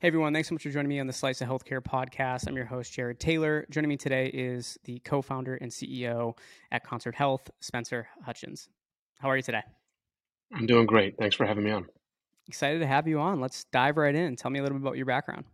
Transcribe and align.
Hey 0.00 0.06
everyone, 0.06 0.32
thanks 0.32 0.48
so 0.48 0.54
much 0.54 0.62
for 0.62 0.70
joining 0.70 0.90
me 0.90 1.00
on 1.00 1.08
the 1.08 1.12
Slice 1.12 1.40
of 1.40 1.48
Healthcare 1.48 1.80
podcast. 1.80 2.46
I'm 2.46 2.54
your 2.54 2.66
host, 2.66 2.92
Jared 2.92 3.18
Taylor. 3.18 3.66
Joining 3.68 3.88
me 3.88 3.96
today 3.96 4.28
is 4.28 4.78
the 4.84 5.00
co 5.00 5.20
founder 5.22 5.56
and 5.56 5.72
CEO 5.72 6.38
at 6.70 6.84
Concert 6.84 7.16
Health, 7.16 7.50
Spencer 7.58 8.06
Hutchins. 8.24 8.68
How 9.18 9.28
are 9.28 9.36
you 9.36 9.42
today? 9.42 9.62
I'm 10.54 10.66
doing 10.66 10.86
great. 10.86 11.16
Thanks 11.18 11.34
for 11.34 11.46
having 11.46 11.64
me 11.64 11.72
on. 11.72 11.86
Excited 12.46 12.78
to 12.78 12.86
have 12.86 13.08
you 13.08 13.18
on. 13.18 13.40
Let's 13.40 13.64
dive 13.72 13.96
right 13.96 14.14
in. 14.14 14.36
Tell 14.36 14.52
me 14.52 14.60
a 14.60 14.62
little 14.62 14.78
bit 14.78 14.86
about 14.86 14.96
your 14.98 15.06
background. 15.06 15.46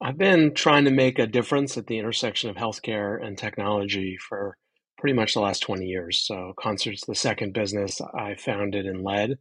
I've 0.00 0.18
been 0.18 0.52
trying 0.52 0.86
to 0.86 0.90
make 0.90 1.20
a 1.20 1.28
difference 1.28 1.78
at 1.78 1.86
the 1.86 1.96
intersection 1.96 2.50
of 2.50 2.56
healthcare 2.56 3.24
and 3.24 3.38
technology 3.38 4.16
for 4.16 4.56
pretty 4.98 5.14
much 5.14 5.34
the 5.34 5.40
last 5.42 5.60
20 5.60 5.86
years. 5.86 6.26
So, 6.26 6.54
Concert's 6.58 7.06
the 7.06 7.14
second 7.14 7.54
business 7.54 8.00
I 8.00 8.34
founded 8.34 8.86
and 8.86 9.04
led. 9.04 9.38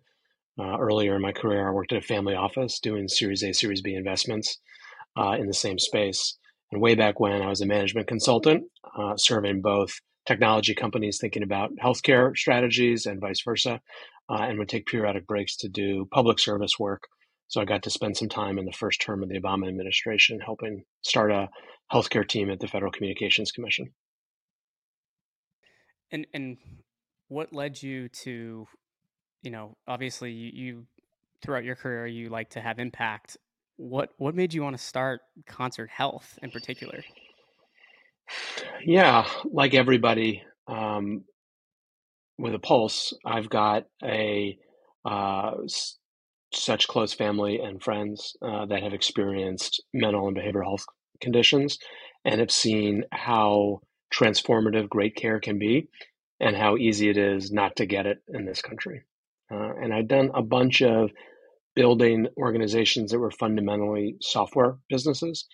Uh, 0.58 0.78
earlier 0.78 1.16
in 1.16 1.22
my 1.22 1.32
career, 1.32 1.68
I 1.68 1.72
worked 1.72 1.94
at 1.94 2.04
a 2.04 2.06
family 2.06 2.36
office 2.36 2.80
doing 2.80 3.08
Series 3.08 3.44
A, 3.44 3.54
Series 3.54 3.82
B 3.82 3.94
investments 3.94 4.58
uh, 5.18 5.32
in 5.40 5.48
the 5.48 5.54
same 5.54 5.80
space. 5.80 6.38
And 6.72 6.82
way 6.82 6.96
back 6.96 7.20
when, 7.20 7.42
I 7.42 7.48
was 7.48 7.62
a 7.62 7.66
management 7.66 8.08
consultant, 8.08 8.64
uh, 8.98 9.16
serving 9.18 9.62
both 9.62 10.00
technology 10.26 10.76
companies 10.76 11.18
thinking 11.20 11.44
about 11.44 11.72
healthcare 11.84 12.36
strategies 12.38 13.06
and 13.06 13.20
vice 13.20 13.42
versa, 13.44 13.82
uh, 14.30 14.42
and 14.42 14.60
would 14.60 14.70
take 14.70 14.86
periodic 14.86 15.26
breaks 15.26 15.56
to 15.58 15.70
do 15.70 16.08
public 16.12 16.40
service 16.40 16.78
work. 16.78 17.08
So 17.48 17.60
I 17.60 17.66
got 17.66 17.84
to 17.84 17.90
spend 17.90 18.16
some 18.16 18.30
time 18.30 18.60
in 18.60 18.66
the 18.66 18.72
first 18.72 19.02
term 19.02 19.24
of 19.24 19.30
the 19.30 19.40
Obama 19.40 19.68
administration 19.68 20.40
helping 20.40 20.84
start 21.02 21.32
a 21.32 21.50
healthcare 21.92 22.28
team 22.28 22.52
at 22.52 22.60
the 22.60 22.68
Federal 22.68 22.92
Communications 22.92 23.52
Commission. 23.52 23.92
And 26.12 26.28
and 26.34 26.58
what 27.28 27.54
led 27.54 27.82
you 27.82 28.10
to 28.10 28.68
you 29.42 29.52
know, 29.52 29.78
obviously 29.88 30.32
you, 30.32 30.52
you 30.54 30.86
throughout 31.42 31.64
your 31.64 31.76
career 31.76 32.08
you 32.08 32.30
like 32.30 32.50
to 32.52 32.62
have 32.62 32.80
impact. 32.80 33.38
What 33.78 34.10
what 34.18 34.36
made 34.36 34.54
you 34.54 34.62
want 34.62 34.78
to 34.78 34.84
start 34.84 35.22
Concert 35.46 35.90
Health 35.90 36.38
in 36.44 36.52
particular? 36.52 37.04
Yeah, 38.86 39.28
like 39.46 39.74
everybody 39.74 40.44
um, 40.68 41.24
with 42.38 42.54
a 42.56 42.60
pulse, 42.60 43.14
I've 43.26 43.50
got 43.50 43.86
a 44.04 44.58
uh, 45.06 45.52
s- 45.64 45.98
such 46.54 46.88
close 46.88 47.14
family 47.14 47.60
and 47.60 47.82
friends 47.82 48.36
uh, 48.42 48.66
that 48.66 48.84
have 48.84 48.94
experienced 48.94 49.84
mental 49.94 50.28
and 50.28 50.36
behavioral 50.36 50.66
health 50.66 50.86
conditions 51.22 51.78
and 52.26 52.40
have 52.40 52.52
seen 52.52 53.04
how 53.12 53.82
transformative 54.14 54.90
great 54.90 55.16
care 55.16 55.40
can 55.40 55.60
be 55.60 55.88
and 56.40 56.56
how 56.56 56.78
easy 56.78 57.10
it 57.10 57.18
is 57.18 57.52
not 57.52 57.76
to 57.76 57.86
get 57.86 58.06
it 58.06 58.20
in 58.30 58.46
this 58.46 58.62
country. 58.62 59.04
Uh, 59.52 59.74
and 59.82 59.94
I'd 59.94 60.08
done 60.08 60.32
a 60.34 60.42
bunch 60.42 60.82
of 60.82 61.12
building 61.76 62.28
organizations 62.38 63.12
that 63.12 63.20
were 63.20 63.32
fundamentally 63.32 64.16
software 64.22 64.78
businesses 64.90 65.46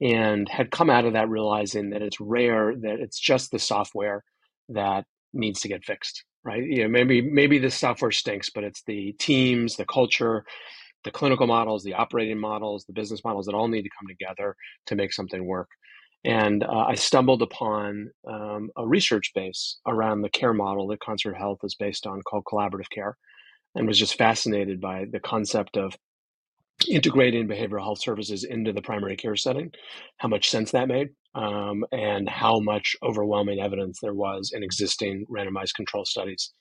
and 0.00 0.48
had 0.48 0.70
come 0.70 0.90
out 0.90 1.04
of 1.04 1.12
that 1.14 1.28
realizing 1.28 1.90
that 1.90 2.02
it's 2.02 2.20
rare 2.20 2.74
that 2.76 3.00
it's 3.00 3.18
just 3.18 3.50
the 3.50 3.58
software 3.58 4.24
that 4.68 5.04
needs 5.32 5.60
to 5.60 5.68
get 5.68 5.84
fixed 5.84 6.24
right? 6.44 6.64
You 6.64 6.82
know 6.84 6.88
maybe 6.88 7.20
maybe 7.20 7.58
the 7.58 7.70
software 7.70 8.10
stinks 8.10 8.50
but 8.50 8.64
it's 8.64 8.82
the 8.86 9.12
teams 9.18 9.76
the 9.76 9.84
culture 9.84 10.44
the 11.04 11.10
clinical 11.10 11.46
models 11.46 11.82
the 11.82 11.94
operating 11.94 12.38
models 12.38 12.84
the 12.84 12.92
business 12.92 13.22
models 13.24 13.46
that 13.46 13.54
all 13.54 13.68
need 13.68 13.82
to 13.82 13.90
come 13.98 14.08
together 14.08 14.56
to 14.86 14.94
make 14.96 15.12
something 15.12 15.46
work. 15.46 15.68
And 16.24 16.62
uh, 16.64 16.86
i 16.88 16.94
stumbled 16.94 17.42
upon 17.42 18.10
um, 18.28 18.70
a 18.76 18.86
research 18.86 19.32
base 19.34 19.78
around 19.86 20.22
the 20.22 20.30
care 20.30 20.54
model 20.54 20.86
that 20.88 21.00
concert 21.00 21.34
health 21.34 21.60
is 21.64 21.74
based 21.74 22.06
on 22.06 22.22
called 22.22 22.44
collaborative 22.44 22.90
care 22.94 23.16
and 23.74 23.86
was 23.86 23.98
just 23.98 24.18
fascinated 24.18 24.80
by 24.80 25.06
the 25.10 25.20
concept 25.20 25.76
of 25.76 25.96
integrating 26.88 27.48
behavioral 27.48 27.82
health 27.82 28.00
services 28.00 28.44
into 28.44 28.72
the 28.72 28.82
primary 28.82 29.16
care 29.16 29.36
setting, 29.36 29.70
how 30.18 30.28
much 30.28 30.50
sense 30.50 30.72
that 30.72 30.88
made, 30.88 31.10
um, 31.34 31.84
and 31.92 32.28
how 32.28 32.60
much 32.60 32.96
overwhelming 33.02 33.60
evidence 33.60 33.98
there 34.02 34.14
was 34.14 34.52
in 34.54 34.62
existing 34.62 35.24
randomized 35.30 35.74
control 35.74 36.04
studies. 36.04 36.52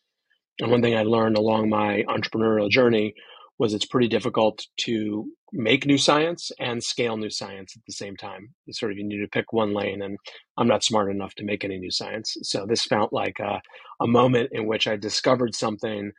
And 0.59 0.69
one 0.69 0.81
thing 0.81 0.95
I 0.95 1.03
learned 1.03 1.37
along 1.37 1.69
my 1.69 2.03
entrepreneurial 2.07 2.69
journey 2.69 3.13
was 3.57 3.73
it's 3.73 3.85
pretty 3.85 4.07
difficult 4.07 4.65
to 4.75 5.25
make 5.53 5.85
new 5.85 5.97
science 5.97 6.51
and 6.59 6.83
scale 6.83 7.17
new 7.17 7.29
science 7.29 7.73
at 7.75 7.83
the 7.85 7.93
same 7.93 8.15
time. 8.15 8.49
You 8.65 8.73
sort 8.73 8.91
of 8.91 8.97
you 8.97 9.07
need 9.07 9.21
to 9.21 9.27
pick 9.27 9.53
one 9.53 9.73
lane, 9.73 10.01
and 10.01 10.17
I'm 10.57 10.67
not 10.67 10.83
smart 10.83 11.11
enough 11.11 11.35
to 11.35 11.45
make 11.45 11.63
any 11.63 11.77
new 11.77 11.91
science. 11.91 12.37
So 12.41 12.65
this 12.65 12.85
felt 12.85 13.13
like 13.13 13.39
a, 13.39 13.61
a 14.01 14.07
moment 14.07 14.49
in 14.51 14.65
which 14.65 14.87
I 14.87 14.95
discovered 14.95 15.53
something 15.55 16.11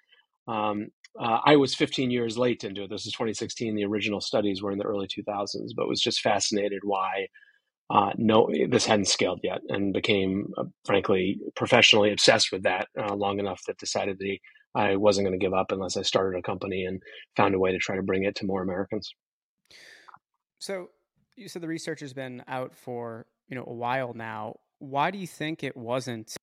um, 0.49 0.89
uh, 1.19 1.39
I 1.45 1.57
was 1.57 1.75
15 1.75 2.11
years 2.11 2.39
late 2.39 2.65
into 2.65 2.85
it. 2.85 2.91
This 2.91 3.07
is 3.07 3.13
2016. 3.13 3.75
The 3.75 3.85
original 3.85 4.21
studies 4.21 4.63
were 4.63 4.73
in 4.73 4.79
the 4.79 4.85
early 4.85 5.07
2000s, 5.07 5.71
but 5.77 5.89
was 5.89 6.01
just 6.01 6.21
fascinated 6.21 6.81
why 6.85 7.27
uh, 7.91 8.11
no, 8.17 8.49
this 8.71 8.87
hadn't 8.87 9.09
scaled 9.09 9.41
yet, 9.43 9.61
and 9.69 9.93
became, 9.93 10.51
uh, 10.57 10.65
frankly, 10.87 11.39
professionally 11.55 12.11
obsessed 12.11 12.51
with 12.51 12.63
that 12.63 12.89
uh, 12.99 13.15
long 13.15 13.39
enough 13.39 13.61
that 13.67 13.77
decided 13.77 14.19
that 14.19 14.39
I 14.75 14.97
wasn't 14.97 15.27
going 15.27 15.39
to 15.39 15.45
give 15.45 15.53
up 15.53 15.73
unless 15.73 15.99
I 15.99 16.03
started 16.03 16.39
a 16.39 16.43
company 16.43 16.87
and 16.87 17.03
found 17.37 17.55
a 17.55 17.59
way 17.59 17.73
to 17.73 17.79
try 17.79 17.97
to 17.97 18.03
bring 18.03 18.25
it 18.25 18.35
to 18.37 18.47
more 18.47 18.63
Americans. 18.63 19.13
So 20.59 20.89
you 21.37 21.49
said 21.49 21.61
the 21.61 21.69
research 21.69 22.01
has 22.01 22.15
been 22.15 22.43
out 22.49 22.75
for 22.75 23.27
you 23.49 23.57
know 23.57 23.65
a 23.67 23.75
while 23.75 24.15
now. 24.15 24.57
Why 24.79 25.11
do 25.11 25.19
you 25.19 25.27
think 25.27 25.63
it 25.63 25.77
wasn't 25.77 26.35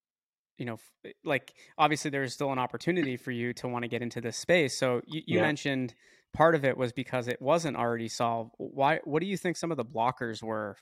you 0.60 0.66
know, 0.66 0.78
eh, 1.06 1.12
like 1.24 1.54
obviously 1.78 2.12
there's 2.12 2.34
still 2.34 2.52
an 2.52 2.60
opportunity 2.60 3.18
for 3.18 3.32
you 3.32 3.54
to 3.54 3.68
want 3.68 3.84
to 3.84 3.88
get 3.88 4.02
into 4.02 4.22
this 4.22 4.38
space. 4.38 4.78
So 4.78 5.02
you, 5.08 5.22
you 5.26 5.38
yeah. 5.38 5.42
mentioned 5.42 5.96
part 6.34 6.54
of 6.54 6.64
it 6.66 6.78
was 6.78 6.92
because 6.92 7.28
it 7.28 7.42
wasn't 7.42 7.78
already 7.78 8.10
solved. 8.10 8.52
Why? 8.58 9.00
What 9.06 9.22
do 9.22 9.26
you 9.26 9.38
think 9.38 9.58
some 9.58 9.72
of 9.72 9.78
the 9.78 9.86
blockers 9.86 10.44
were 10.44 10.78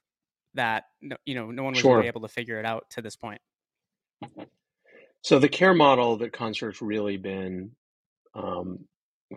that 0.55 0.85
you 1.25 1.35
know 1.35 1.51
no 1.51 1.63
one 1.63 1.73
was 1.73 1.81
sure. 1.81 1.97
really 1.97 2.07
able 2.07 2.21
to 2.21 2.27
figure 2.27 2.59
it 2.59 2.65
out 2.65 2.89
to 2.91 3.01
this 3.01 3.15
point? 3.15 3.39
So 5.21 5.39
the 5.39 5.49
care 5.49 5.73
model 5.73 6.17
that 6.17 6.33
Concert's 6.33 6.81
really 6.81 7.17
been 7.17 7.71
um, 8.33 8.79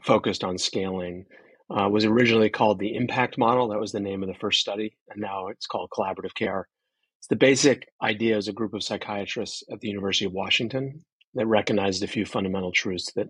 focused 0.02 0.44
on 0.44 0.56
scaling 0.56 1.26
uh, 1.68 1.88
was 1.88 2.04
originally 2.04 2.48
called 2.48 2.78
the 2.78 2.94
impact 2.94 3.38
model. 3.38 3.68
That 3.68 3.80
was 3.80 3.92
the 3.92 4.00
name 4.00 4.22
of 4.22 4.28
the 4.28 4.34
first 4.34 4.60
study, 4.60 4.96
and 5.10 5.20
now 5.20 5.48
it's 5.48 5.66
called 5.66 5.90
collaborative 5.90 6.34
care 6.34 6.68
the 7.28 7.36
basic 7.36 7.88
idea 8.02 8.36
is 8.36 8.48
a 8.48 8.52
group 8.52 8.74
of 8.74 8.82
psychiatrists 8.82 9.62
at 9.70 9.80
the 9.80 9.88
University 9.88 10.24
of 10.24 10.32
Washington 10.32 11.04
that 11.34 11.46
recognized 11.46 12.02
a 12.02 12.08
few 12.08 12.24
fundamental 12.24 12.72
truths 12.72 13.12
that 13.14 13.28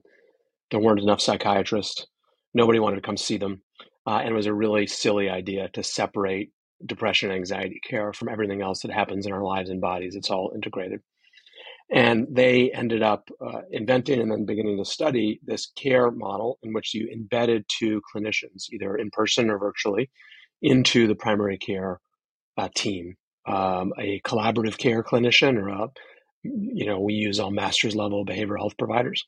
there 0.70 0.80
weren't 0.80 1.00
enough 1.00 1.20
psychiatrists, 1.20 2.06
nobody 2.54 2.78
wanted 2.78 2.96
to 2.96 3.02
come 3.02 3.16
see 3.16 3.36
them, 3.36 3.62
uh, 4.06 4.18
and 4.18 4.30
it 4.30 4.34
was 4.34 4.46
a 4.46 4.54
really 4.54 4.86
silly 4.86 5.28
idea 5.28 5.68
to 5.70 5.82
separate 5.82 6.50
depression 6.86 7.30
and 7.30 7.36
anxiety 7.36 7.80
care 7.86 8.12
from 8.12 8.28
everything 8.28 8.62
else 8.62 8.80
that 8.82 8.90
happens 8.90 9.26
in 9.26 9.32
our 9.32 9.42
lives 9.42 9.68
and 9.68 9.80
bodies. 9.80 10.14
It's 10.14 10.30
all 10.30 10.52
integrated. 10.54 11.00
And 11.92 12.28
they 12.30 12.70
ended 12.70 13.02
up 13.02 13.28
uh, 13.44 13.62
inventing 13.72 14.20
and 14.20 14.30
then 14.30 14.46
beginning 14.46 14.78
to 14.78 14.84
study 14.84 15.40
this 15.44 15.72
care 15.76 16.10
model 16.10 16.58
in 16.62 16.72
which 16.72 16.94
you 16.94 17.08
embedded 17.12 17.64
two 17.68 18.00
clinicians, 18.14 18.70
either 18.72 18.96
in 18.96 19.10
person 19.10 19.50
or 19.50 19.58
virtually, 19.58 20.08
into 20.62 21.08
the 21.08 21.16
primary 21.16 21.58
care 21.58 22.00
uh, 22.56 22.68
team 22.74 23.16
um, 23.46 23.92
a 23.98 24.20
collaborative 24.20 24.78
care 24.78 25.02
clinician 25.02 25.56
or 25.56 25.68
a, 25.68 25.88
you 26.42 26.86
know, 26.86 27.00
we 27.00 27.14
use 27.14 27.40
all 27.40 27.50
master's 27.50 27.96
level 27.96 28.24
behavioral 28.24 28.58
health 28.58 28.76
providers. 28.78 29.24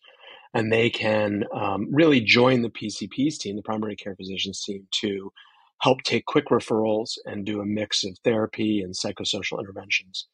And 0.55 0.71
they 0.71 0.91
can 0.91 1.45
um, 1.55 1.89
really 1.91 2.21
join 2.21 2.63
the 2.63 2.69
PCP's 2.69 3.39
team, 3.39 3.57
the 3.57 3.63
primary 3.63 3.97
care 3.97 4.15
physicians 4.15 4.63
team, 4.63 4.87
to 5.01 5.33
help 5.81 6.03
take 6.03 6.27
quick 6.27 6.47
referrals 6.47 7.13
and 7.25 7.47
do 7.47 7.61
a 7.61 7.67
mix 7.67 8.05
of 8.05 8.17
therapy 8.23 8.83
and 8.83 8.95
psychosocial 8.95 9.59
interventions. 9.59 10.29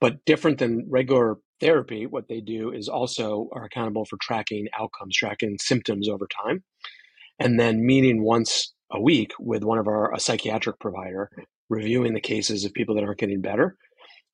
But 0.00 0.24
different 0.24 0.58
than 0.58 0.86
regular 0.90 1.36
therapy, 1.60 2.06
what 2.06 2.28
they 2.28 2.40
do 2.40 2.72
is 2.72 2.88
also 2.88 3.48
are 3.52 3.64
accountable 3.64 4.04
for 4.04 4.18
tracking 4.20 4.66
outcomes, 4.76 5.16
tracking 5.16 5.58
symptoms 5.60 6.08
over 6.08 6.26
time, 6.44 6.64
and 7.38 7.60
then 7.60 7.86
meeting 7.86 8.24
once 8.24 8.72
a 8.90 9.00
week 9.00 9.32
with 9.38 9.62
one 9.62 9.78
of 9.78 9.86
our 9.86 10.12
a 10.12 10.18
psychiatric 10.18 10.80
provider 10.80 11.30
reviewing 11.72 12.12
the 12.12 12.20
cases 12.20 12.64
of 12.64 12.74
people 12.74 12.94
that 12.94 13.04
aren't 13.04 13.18
getting 13.18 13.40
better 13.40 13.76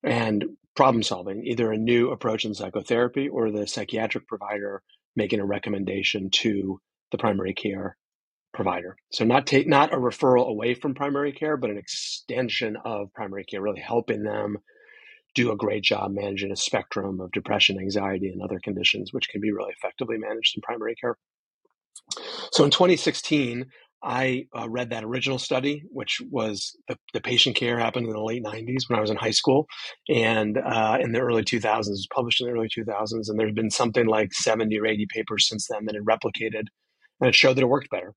and 0.03 0.43
problem 0.75 1.01
solving, 1.01 1.45
either 1.45 1.71
a 1.71 1.77
new 1.77 2.11
approach 2.11 2.45
in 2.45 2.53
psychotherapy 2.53 3.29
or 3.29 3.49
the 3.49 3.65
psychiatric 3.65 4.27
provider 4.27 4.81
making 5.15 5.39
a 5.39 5.45
recommendation 5.45 6.29
to 6.29 6.79
the 7.11 7.17
primary 7.17 7.53
care 7.53 7.97
provider. 8.53 8.97
So 9.11 9.23
not 9.23 9.47
take 9.47 9.67
not 9.67 9.93
a 9.93 9.97
referral 9.97 10.47
away 10.47 10.73
from 10.73 10.95
primary 10.95 11.31
care, 11.31 11.55
but 11.55 11.69
an 11.69 11.77
extension 11.77 12.77
of 12.83 13.13
primary 13.13 13.45
care, 13.45 13.61
really 13.61 13.79
helping 13.79 14.23
them 14.23 14.57
do 15.35 15.51
a 15.51 15.57
great 15.57 15.83
job 15.83 16.11
managing 16.11 16.51
a 16.51 16.55
spectrum 16.55 17.21
of 17.21 17.31
depression, 17.31 17.79
anxiety, 17.79 18.29
and 18.29 18.41
other 18.41 18.59
conditions, 18.61 19.13
which 19.13 19.29
can 19.29 19.39
be 19.39 19.51
really 19.51 19.73
effectively 19.77 20.17
managed 20.17 20.57
in 20.57 20.61
primary 20.61 20.95
care. 20.95 21.17
So 22.51 22.63
in 22.63 22.71
2016, 22.71 23.65
I 24.01 24.45
uh, 24.57 24.69
read 24.69 24.91
that 24.91 25.03
original 25.03 25.39
study, 25.39 25.83
which 25.91 26.21
was 26.31 26.75
the, 26.87 26.97
the, 27.13 27.19
patient 27.19 27.55
care 27.55 27.77
happened 27.77 28.07
in 28.07 28.13
the 28.13 28.23
late 28.23 28.43
90s 28.43 28.83
when 28.87 28.97
I 28.97 29.01
was 29.01 29.09
in 29.09 29.17
high 29.17 29.31
school, 29.31 29.67
and 30.07 30.57
uh, 30.57 30.97
in 31.01 31.11
the 31.11 31.19
early 31.19 31.43
2000s, 31.43 31.87
it 31.87 31.89
was 31.89 32.07
published 32.13 32.39
in 32.39 32.47
the 32.47 32.53
early 32.53 32.69
2000s, 32.69 33.27
and 33.27 33.37
there's 33.37 33.53
been 33.53 33.69
something 33.69 34.05
like 34.07 34.33
70 34.33 34.79
or 34.79 34.87
80 34.87 35.07
papers 35.13 35.49
since 35.49 35.67
then 35.67 35.85
that 35.85 35.95
had 35.95 36.05
replicated, 36.05 36.63
and 37.19 37.27
it 37.29 37.35
showed 37.35 37.57
that 37.57 37.63
it 37.63 37.69
worked 37.69 37.89
better. 37.89 38.13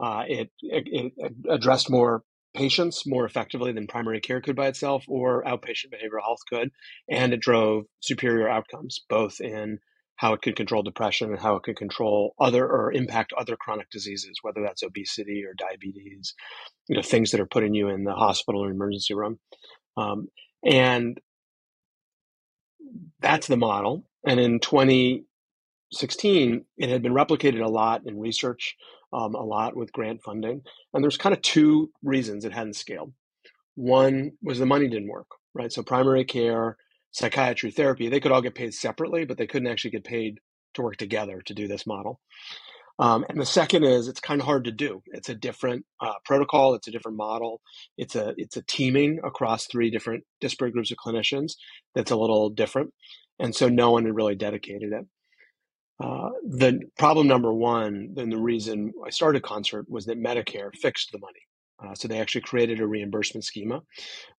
Uh, 0.00 0.22
it, 0.28 0.50
it, 0.62 1.12
it, 1.18 1.32
addressed 1.50 1.90
more 1.90 2.22
patients 2.54 3.06
more 3.06 3.24
effectively 3.24 3.72
than 3.72 3.86
primary 3.86 4.20
care 4.20 4.40
could 4.40 4.56
by 4.56 4.66
itself 4.66 5.04
or 5.08 5.44
outpatient 5.44 5.92
behavioral 5.92 6.22
health 6.24 6.40
could. 6.48 6.70
And 7.08 7.32
it 7.32 7.40
drove 7.40 7.84
superior 8.00 8.48
outcomes, 8.48 9.00
both 9.08 9.40
in 9.40 9.78
how 10.18 10.32
it 10.32 10.42
could 10.42 10.56
control 10.56 10.82
depression 10.82 11.30
and 11.30 11.38
how 11.38 11.54
it 11.54 11.62
could 11.62 11.76
control 11.76 12.34
other 12.40 12.66
or 12.66 12.92
impact 12.92 13.32
other 13.38 13.56
chronic 13.56 13.88
diseases, 13.88 14.40
whether 14.42 14.60
that's 14.60 14.82
obesity 14.82 15.44
or 15.44 15.54
diabetes, 15.54 16.34
you 16.88 16.96
know, 16.96 17.02
things 17.02 17.30
that 17.30 17.40
are 17.40 17.46
putting 17.46 17.72
you 17.72 17.88
in 17.88 18.02
the 18.02 18.14
hospital 18.14 18.64
or 18.64 18.70
emergency 18.70 19.14
room. 19.14 19.38
Um, 19.96 20.26
and 20.64 21.20
that's 23.20 23.46
the 23.46 23.56
model. 23.56 24.08
And 24.26 24.40
in 24.40 24.58
2016, 24.58 26.64
it 26.78 26.88
had 26.88 27.02
been 27.02 27.14
replicated 27.14 27.64
a 27.64 27.68
lot 27.68 28.02
in 28.04 28.18
research, 28.18 28.74
um, 29.12 29.36
a 29.36 29.44
lot 29.44 29.76
with 29.76 29.92
grant 29.92 30.24
funding. 30.24 30.62
And 30.92 31.04
there's 31.04 31.16
kind 31.16 31.32
of 31.32 31.42
two 31.42 31.92
reasons 32.02 32.44
it 32.44 32.52
hadn't 32.52 32.74
scaled. 32.74 33.12
One 33.76 34.32
was 34.42 34.58
the 34.58 34.66
money 34.66 34.88
didn't 34.88 35.10
work, 35.10 35.28
right? 35.54 35.72
So 35.72 35.84
primary 35.84 36.24
care, 36.24 36.76
psychiatry, 37.18 37.70
therapy, 37.70 38.08
they 38.08 38.20
could 38.20 38.32
all 38.32 38.42
get 38.42 38.54
paid 38.54 38.72
separately, 38.74 39.24
but 39.24 39.36
they 39.36 39.46
couldn't 39.46 39.68
actually 39.68 39.90
get 39.90 40.04
paid 40.04 40.38
to 40.74 40.82
work 40.82 40.96
together 40.96 41.42
to 41.42 41.54
do 41.54 41.66
this 41.66 41.86
model. 41.86 42.20
Um, 43.00 43.24
and 43.28 43.40
the 43.40 43.46
second 43.46 43.84
is 43.84 44.08
it's 44.08 44.20
kind 44.20 44.40
of 44.40 44.46
hard 44.46 44.64
to 44.64 44.72
do. 44.72 45.02
It's 45.06 45.28
a 45.28 45.34
different 45.34 45.84
uh, 46.00 46.14
protocol. 46.24 46.74
It's 46.74 46.88
a 46.88 46.90
different 46.90 47.16
model. 47.16 47.60
It's 47.96 48.16
a 48.16 48.34
it's 48.36 48.56
a 48.56 48.62
teaming 48.62 49.20
across 49.24 49.66
three 49.66 49.90
different 49.90 50.24
disparate 50.40 50.72
groups 50.72 50.90
of 50.90 50.98
clinicians 50.98 51.52
that's 51.94 52.10
a 52.10 52.16
little 52.16 52.50
different, 52.50 52.92
and 53.38 53.54
so 53.54 53.68
no 53.68 53.92
one 53.92 54.04
had 54.04 54.16
really 54.16 54.34
dedicated 54.34 54.92
it. 54.92 55.06
Uh, 56.00 56.30
the 56.48 56.80
problem 56.98 57.26
number 57.26 57.52
one, 57.52 58.10
then 58.14 58.30
the 58.30 58.38
reason 58.38 58.92
I 59.06 59.10
started 59.10 59.42
Concert 59.42 59.86
was 59.88 60.06
that 60.06 60.20
Medicare 60.20 60.74
fixed 60.74 61.10
the 61.12 61.18
money. 61.18 61.47
Uh, 61.82 61.94
so 61.94 62.08
they 62.08 62.18
actually 62.18 62.40
created 62.40 62.80
a 62.80 62.86
reimbursement 62.86 63.44
schema 63.44 63.82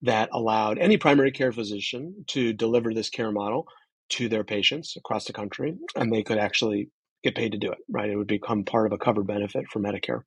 that 0.02 0.30
allowed 0.34 0.78
any 0.78 0.98
primary 0.98 1.32
care 1.32 1.52
physician 1.52 2.26
to 2.28 2.54
deliver 2.54 2.94
this 2.94 3.10
care 3.10 3.32
model 3.32 3.66
to 4.10 4.28
their 4.28 4.44
patients 4.44 4.96
across 4.98 5.26
the 5.26 5.34
country, 5.34 5.78
and 5.96 6.12
they 6.12 6.24
could 6.24 6.38
actually 6.38 6.90
get 7.24 7.36
paid 7.36 7.52
to 7.52 7.58
do 7.58 7.72
it, 7.72 7.78
right? 7.90 8.10
It 8.10 8.16
would 8.16 8.28
become 8.28 8.64
part 8.64 8.88
of 8.88 8.92
a 8.92 8.98
covered 8.98 9.28
benefit 9.28 9.66
for 9.72 9.80
Medicare. 9.80 10.22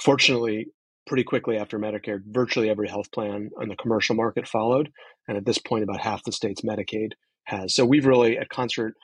Fortunately, 0.00 0.66
pretty 1.06 1.24
quickly 1.24 1.56
after 1.56 1.78
Medicare, 1.78 2.20
virtually 2.24 2.70
every 2.70 2.88
health 2.88 3.10
plan 3.12 3.50
on 3.60 3.68
the 3.68 3.76
commercial 3.76 4.14
market 4.14 4.46
followed. 4.46 4.90
And 5.26 5.36
at 5.36 5.44
this 5.44 5.58
point, 5.58 5.82
about 5.82 6.00
half 6.00 6.22
the 6.24 6.32
states 6.32 6.62
Medicaid 6.62 7.12
has. 7.44 7.74
So 7.74 7.84
we've 7.84 8.06
really, 8.06 8.38
at 8.38 8.48
Concert, 8.48 8.94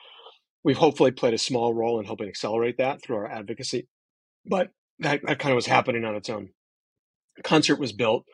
we've 0.63 0.77
hopefully 0.77 1.11
played 1.11 1.33
a 1.33 1.39
small 1.39 1.73
role 1.73 1.99
in 1.99 2.05
helping 2.05 2.27
accelerate 2.27 2.77
that 2.77 3.01
through 3.01 3.17
our 3.17 3.31
advocacy. 3.31 3.87
But 4.45 4.69
that, 4.99 5.21
that 5.25 5.39
kind 5.39 5.51
of 5.51 5.57
was 5.57 5.65
happening 5.65 6.05
on 6.05 6.15
its 6.15 6.29
own. 6.29 6.49
Concert 7.43 7.79
was 7.79 7.93
built 7.93 8.25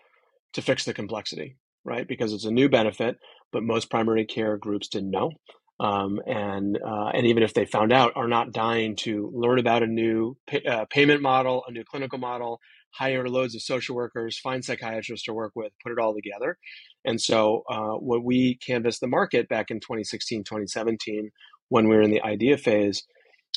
to 0.54 0.62
fix 0.62 0.86
the 0.86 0.94
complexity, 0.94 1.58
right? 1.86 2.08
Because 2.08 2.34
it's 2.34 2.46
a 2.46 2.52
new 2.52 2.70
benefit, 2.70 3.18
but 3.52 3.64
most 3.64 3.90
primary 3.90 4.26
care 4.26 4.58
groups 4.58 4.88
didn't 4.88 5.12
know 5.12 5.32
um, 5.80 6.22
and 6.26 6.80
uh, 6.86 7.10
and 7.14 7.28
even 7.28 7.44
if 7.44 7.54
they 7.54 7.66
found 7.66 7.92
out, 7.92 8.14
are 8.16 8.28
not 8.28 8.54
dying 8.54 8.96
to 8.98 9.32
learn 9.36 9.60
about 9.60 9.84
a 9.84 9.88
new 9.88 10.38
pay, 10.48 10.64
uh, 10.64 10.86
payment 10.90 11.22
model, 11.22 11.64
a 11.68 11.72
new 11.72 11.84
clinical 11.84 12.20
model, 12.20 12.60
hire 12.92 13.28
loads 13.28 13.56
of 13.56 13.62
social 13.62 13.96
workers, 13.96 14.40
find 14.40 14.64
psychiatrists 14.64 15.26
to 15.26 15.34
work 15.34 15.52
with, 15.56 15.74
put 15.84 15.92
it 15.92 16.00
all 16.00 16.16
together. 16.16 16.58
And 17.06 17.20
so, 17.20 17.64
uh, 17.70 17.96
when 18.00 18.24
we 18.24 18.58
canvassed 18.66 19.02
the 19.02 19.08
market 19.08 19.50
back 19.50 19.72
in 19.72 19.82
2016, 19.82 20.46
2017, 20.46 21.32
when 21.70 21.90
we 21.90 21.96
were 21.98 22.02
in 22.04 22.12
the 22.12 22.24
idea 22.24 22.58
phase, 22.58 23.04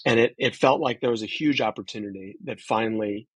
and 0.05 0.19
it 0.19 0.35
it 0.39 0.57
felt 0.57 0.81
like 0.81 1.01
there 1.01 1.11
was 1.11 1.23
a 1.23 1.27
huge 1.27 1.61
opportunity 1.61 2.37
that 2.45 2.61
finally 2.61 3.29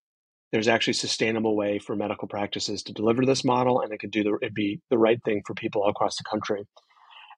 there's 0.52 0.68
actually 0.68 0.92
a 0.92 0.94
sustainable 0.94 1.56
way 1.56 1.78
for 1.78 1.94
medical 1.96 2.28
practices 2.28 2.82
to 2.84 2.92
deliver 2.92 3.24
this 3.24 3.44
model, 3.44 3.80
and 3.80 3.92
it 3.92 3.98
could 3.98 4.10
do 4.10 4.22
the 4.22 4.38
it'd 4.42 4.54
be 4.54 4.80
the 4.90 4.98
right 4.98 5.22
thing 5.24 5.42
for 5.46 5.54
people 5.54 5.82
all 5.82 5.90
across 5.90 6.16
the 6.16 6.24
country. 6.24 6.66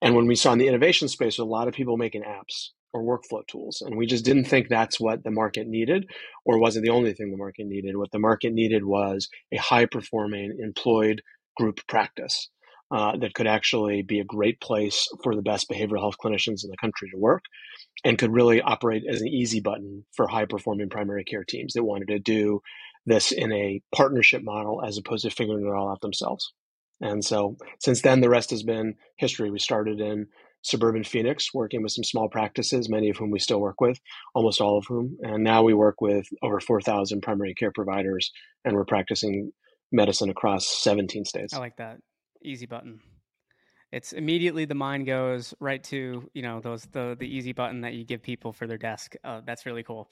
And 0.00 0.16
when 0.16 0.26
we 0.26 0.34
saw 0.34 0.52
in 0.52 0.58
the 0.58 0.68
innovation 0.68 1.08
space, 1.08 1.38
a 1.38 1.44
lot 1.44 1.68
of 1.68 1.74
people 1.74 1.96
making 1.96 2.22
apps 2.22 2.70
or 2.92 3.02
workflow 3.02 3.46
tools. 3.46 3.82
And 3.84 3.96
we 3.96 4.06
just 4.06 4.24
didn't 4.24 4.44
think 4.44 4.68
that's 4.68 5.00
what 5.00 5.24
the 5.24 5.30
market 5.30 5.66
needed 5.66 6.10
or 6.44 6.58
wasn't 6.58 6.84
the 6.84 6.90
only 6.90 7.14
thing 7.14 7.30
the 7.30 7.36
market 7.36 7.66
needed. 7.66 7.96
What 7.96 8.10
the 8.10 8.18
market 8.18 8.52
needed 8.52 8.84
was 8.84 9.28
a 9.52 9.56
high 9.56 9.86
performing 9.86 10.58
employed 10.60 11.22
group 11.56 11.80
practice 11.86 12.50
uh, 12.90 13.16
that 13.16 13.32
could 13.34 13.46
actually 13.46 14.02
be 14.02 14.20
a 14.20 14.24
great 14.24 14.60
place 14.60 15.08
for 15.22 15.34
the 15.34 15.42
best 15.42 15.70
behavioral 15.70 16.00
health 16.00 16.16
clinicians 16.22 16.64
in 16.64 16.70
the 16.70 16.76
country 16.80 17.08
to 17.10 17.18
work 17.18 17.44
and 18.04 18.18
could 18.18 18.32
really 18.32 18.60
operate 18.60 19.04
as 19.08 19.22
an 19.22 19.28
easy 19.28 19.60
button 19.60 20.04
for 20.14 20.28
high 20.28 20.44
performing 20.44 20.90
primary 20.90 21.24
care 21.24 21.44
teams 21.44 21.72
that 21.72 21.84
wanted 21.84 22.08
to 22.08 22.18
do 22.18 22.60
this 23.06 23.32
in 23.32 23.52
a 23.52 23.80
partnership 23.94 24.42
model 24.42 24.82
as 24.84 24.98
opposed 24.98 25.24
to 25.24 25.30
figuring 25.30 25.66
it 25.66 25.70
all 25.70 25.90
out 25.90 26.00
themselves. 26.00 26.52
And 27.00 27.24
so 27.24 27.56
since 27.80 28.02
then, 28.02 28.20
the 28.20 28.30
rest 28.30 28.50
has 28.50 28.62
been 28.62 28.94
history. 29.16 29.50
We 29.50 29.58
started 29.58 30.00
in 30.00 30.28
suburban 30.62 31.02
Phoenix, 31.04 31.52
working 31.52 31.82
with 31.82 31.92
some 31.92 32.04
small 32.04 32.28
practices, 32.28 32.88
many 32.88 33.10
of 33.10 33.16
whom 33.16 33.30
we 33.30 33.40
still 33.40 33.60
work 33.60 33.80
with, 33.80 34.00
almost 34.34 34.60
all 34.60 34.78
of 34.78 34.86
whom. 34.86 35.18
And 35.22 35.42
now 35.42 35.62
we 35.62 35.74
work 35.74 36.00
with 36.00 36.26
over 36.42 36.60
4,000 36.60 37.20
primary 37.20 37.54
care 37.54 37.72
providers, 37.72 38.30
and 38.64 38.74
we're 38.74 38.84
practicing 38.84 39.52
medicine 39.90 40.30
across 40.30 40.66
17 40.66 41.24
states. 41.24 41.52
I 41.52 41.58
like 41.58 41.76
that. 41.76 41.98
Easy 42.42 42.66
button. 42.66 43.00
It's 43.90 44.12
immediately 44.12 44.64
the 44.64 44.74
mind 44.74 45.04
goes 45.06 45.52
right 45.60 45.84
to 45.84 46.30
you 46.32 46.42
know 46.42 46.60
those 46.60 46.86
the 46.92 47.14
the 47.18 47.26
easy 47.26 47.52
button 47.52 47.82
that 47.82 47.92
you 47.92 48.04
give 48.04 48.22
people 48.22 48.54
for 48.54 48.66
their 48.66 48.78
desk. 48.78 49.14
Uh, 49.22 49.42
that's 49.44 49.66
really 49.66 49.82
cool. 49.82 50.10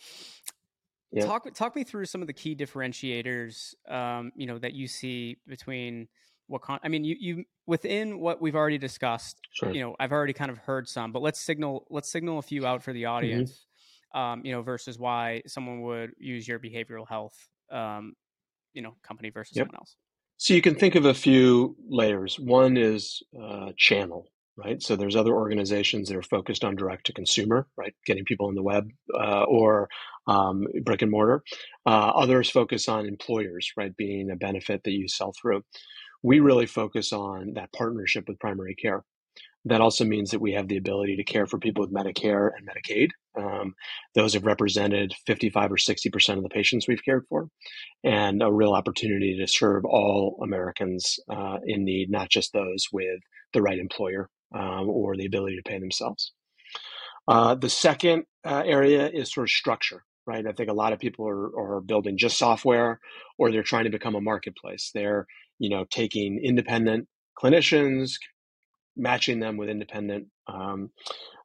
Yeah. 1.13 1.27
Talk 1.27 1.53
talk 1.55 1.75
me 1.75 1.85
through 1.85 2.05
some 2.05 2.21
of 2.21 2.27
the 2.27 2.33
key 2.33 2.55
differentiators 2.55 3.75
um, 3.89 4.31
you 4.37 4.47
know 4.47 4.59
that 4.59 4.75
you 4.75 4.87
see 4.87 5.39
between 5.47 6.09
what 6.51 6.63
con- 6.63 6.81
I 6.83 6.89
mean, 6.89 7.05
you 7.05 7.17
you 7.19 7.45
within 7.67 8.19
what 8.19 8.43
we've 8.43 8.57
already 8.57 8.79
discussed. 8.79 9.39
Sure. 9.53 9.73
You 9.73 9.81
know, 9.81 9.97
I've 10.01 10.13
already 10.13 10.33
kind 10.33 10.51
of 10.51 10.59
heard 10.59 10.89
some, 10.89 11.13
but 11.13 11.23
let's 11.23 11.41
signal 11.41 11.87
let's 11.91 12.11
signal 12.11 12.39
a 12.39 12.43
few 12.43 12.67
out 12.67 12.83
for 12.83 12.93
the 12.93 13.05
mm-hmm. 13.05 13.13
audience. 13.13 13.51
Mm-hmm. 13.51 13.67
Um, 14.13 14.43
you 14.45 14.51
know, 14.51 14.63
versus 14.63 14.99
why 14.99 15.43
someone 15.47 15.83
would 15.83 16.11
use 16.19 16.49
your 16.49 16.59
behavioral 16.59 17.07
health, 17.09 17.37
um, 17.71 18.15
you 18.73 18.83
know, 18.83 18.97
company 19.05 19.31
versus 19.31 19.57
yep. 19.57 19.67
someone 19.67 19.77
else. 19.77 19.95
So 20.37 20.53
you 20.53 20.61
can 20.61 20.75
think 20.75 20.97
of 20.97 21.05
a 21.05 21.15
few 21.15 21.77
layers. 21.89 22.37
One 22.41 22.77
is 22.77 23.23
uh, 23.41 23.71
channel, 23.77 24.27
right? 24.57 24.83
So 24.83 24.97
there's 24.97 25.15
other 25.15 25.33
organizations 25.33 26.09
that 26.09 26.17
are 26.17 26.23
focused 26.23 26.65
on 26.65 26.75
direct 26.75 27.07
to 27.07 27.13
consumer, 27.13 27.69
right? 27.77 27.95
Getting 28.05 28.25
people 28.25 28.49
on 28.49 28.57
the 28.57 28.65
web 28.65 28.89
uh, 29.15 29.45
or 29.45 29.89
um, 30.31 30.67
brick 30.85 31.03
and 31.03 31.11
mortar. 31.11 31.43
Uh, 31.87 32.13
others 32.15 32.51
focus 32.51 32.89
on 32.89 33.07
employers, 33.07 33.73
right? 33.77 33.97
Being 33.97 34.31
a 34.31 34.37
benefit 34.37 34.83
that 34.85 34.93
you 34.93 35.09
sell 35.09 35.33
through 35.41 35.63
we 36.23 36.41
really 36.41 36.67
focus 36.67 37.13
on 37.13 37.55
that 37.55 37.73
partnership 37.73 38.29
with 38.29 38.39
primary 38.39 38.75
care. 38.75 39.05
That 39.67 39.83
also 39.83 40.05
means 40.07 40.31
that 40.31 40.41
we 40.41 40.53
have 40.55 40.69
the 40.69 40.79
ability 40.79 41.17
to 41.17 41.25
care 41.25 41.47
for 41.47 41.59
people 41.59 41.85
with 41.85 41.93
Medicare 41.93 42.51
and 42.57 42.67
Medicaid. 42.67 43.11
Um, 43.39 43.75
those 44.15 44.33
have 44.33 44.47
represented 44.47 45.15
55 45.27 45.73
or 45.73 45.77
60% 45.77 46.37
of 46.39 46.43
the 46.43 46.49
patients 46.49 46.89
we've 46.89 47.05
cared 47.05 47.27
for, 47.29 47.49
and 48.03 48.43
a 48.43 48.51
real 48.51 48.73
opportunity 48.73 49.37
to 49.39 49.47
serve 49.47 49.85
all 49.85 50.39
Americans 50.43 51.19
uh, 51.29 51.59
in 51.65 51.85
need, 51.85 52.11
not 52.11 52.31
just 52.31 52.55
those 52.55 52.87
with 52.91 53.21
the 53.53 53.61
right 53.61 53.79
employer 53.79 54.31
um, 54.55 54.89
or 54.89 55.15
the 55.15 55.27
ability 55.27 55.57
to 55.57 55.71
pay 55.71 55.79
themselves. 55.79 56.33
Uh, 57.29 57.55
the 57.55 57.69
second 57.69 58.25
uh, 58.47 58.63
area 58.65 59.11
is 59.11 59.31
sort 59.31 59.47
of 59.47 59.51
structure 59.51 60.05
right? 60.27 60.47
I 60.47 60.53
think 60.53 60.71
a 60.71 60.75
lot 60.75 60.93
of 60.93 60.99
people 60.99 61.27
are, 61.29 61.77
are 61.77 61.81
building 61.81 62.19
just 62.19 62.39
software 62.39 63.01
or 63.39 63.51
they're 63.51 63.63
trying 63.63 63.85
to 63.85 63.91
become 63.91 64.15
a 64.15 64.21
marketplace. 64.21 64.91
They're 64.95 65.27
you 65.61 65.69
know, 65.69 65.85
taking 65.89 66.41
independent 66.43 67.07
clinicians, 67.41 68.15
matching 68.97 69.39
them 69.39 69.57
with 69.57 69.69
independent 69.69 70.27
um, 70.49 70.91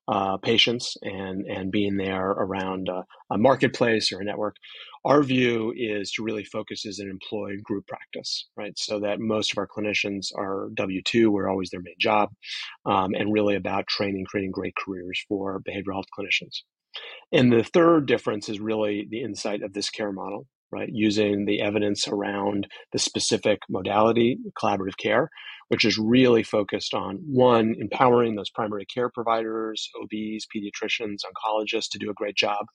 uh, 0.08 0.38
patients, 0.38 0.98
and 1.02 1.46
and 1.46 1.72
being 1.72 1.98
there 1.98 2.30
around 2.30 2.90
a, 2.90 3.04
a, 3.32 3.38
marketplace 3.38 4.12
or 4.12 4.22
a 4.22 4.24
network. 4.24 4.56
Our 5.04 5.22
view 5.22 5.74
is 5.76 6.12
to 6.14 6.24
really 6.24 6.44
focus 6.44 6.86
as 6.86 7.00
an 7.00 7.10
employed 7.10 7.62
group 7.64 7.88
practice, 7.88 8.48
right? 8.56 8.74
So 8.78 9.00
that 9.02 9.20
most 9.20 9.52
of 9.52 9.58
our 9.58 9.68
clinicians 9.68 10.28
are 10.36 10.70
W 10.76 11.02
two, 11.04 11.30
we're 11.30 11.50
always 11.50 11.70
their 11.72 11.82
main 11.82 11.96
job, 12.00 12.30
um, 12.86 13.14
and 13.16 13.34
really 13.34 13.56
about 13.56 13.88
training, 13.88 14.26
creating 14.28 14.52
great 14.52 14.76
careers 14.76 15.24
for 15.28 15.60
behavioral 15.62 15.96
health 15.96 16.06
clinicians. 16.18 16.62
And 17.32 17.52
the 17.52 17.64
third 17.64 18.06
difference 18.08 18.50
is 18.50 18.60
really 18.60 19.08
the 19.10 19.22
insight 19.22 19.62
of 19.62 19.74
this 19.74 19.90
care 19.90 20.12
model, 20.12 20.48
right? 20.72 20.90
Using 20.92 21.46
the 21.46 21.62
evidence 21.62 22.08
around 22.08 22.68
the 22.92 23.00
specific 23.00 23.60
modality, 23.70 24.38
collaborative 24.62 24.98
care, 24.98 25.30
which 25.70 25.86
is 25.86 25.98
really 25.98 26.44
focused 26.44 26.94
on 26.94 27.18
one, 27.26 27.76
empowering 27.80 28.36
those 28.36 28.50
primary 28.52 28.86
care 28.86 29.10
providers, 29.10 29.90
OBs, 30.00 30.48
pediatricians, 30.56 31.20
oncologists 31.26 31.90
to 31.92 32.00
do 32.00 32.10
a 32.10 32.16
great 32.16 32.36
job 32.36 32.66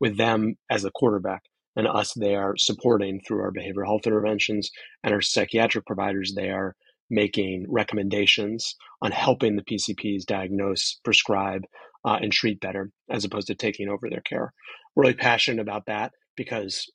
with 0.00 0.16
them 0.16 0.54
as 0.70 0.84
a 0.84 0.90
quarterback 0.90 1.42
and 1.76 1.88
us 1.88 2.12
there 2.14 2.54
supporting 2.56 3.20
through 3.26 3.40
our 3.40 3.52
behavioral 3.52 3.86
health 3.86 4.06
interventions 4.06 4.70
and 5.02 5.12
our 5.12 5.20
psychiatric 5.20 5.86
providers 5.86 6.34
there 6.36 6.76
making 7.10 7.66
recommendations 7.68 8.76
on 9.02 9.10
helping 9.10 9.56
the 9.56 9.62
PCPs 9.62 10.24
diagnose, 10.24 10.98
prescribe, 11.04 11.62
uh, 12.04 12.18
and 12.20 12.32
treat 12.32 12.60
better 12.60 12.90
as 13.10 13.24
opposed 13.24 13.46
to 13.48 13.54
taking 13.54 13.88
over 13.88 14.08
their 14.08 14.20
care. 14.20 14.52
Really 14.96 15.14
passionate 15.14 15.60
about 15.60 15.86
that 15.86 16.12
because 16.36 16.90